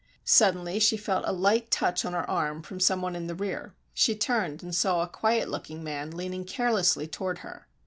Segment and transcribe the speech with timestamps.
[0.25, 3.75] Suddenly she felt a light touch on her arm from some one in the rear.
[3.93, 7.67] She turned and saw a quiet looking man leaning carelessly toward her.